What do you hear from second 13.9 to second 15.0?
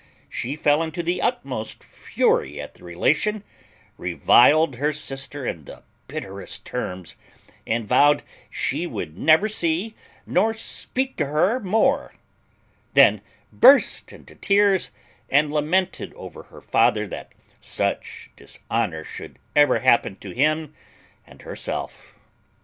into tears